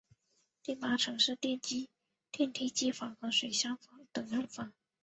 [0.63, 1.87] 第八层是电梯
[2.73, 3.77] 机房和水箱
[4.11, 4.73] 等用房。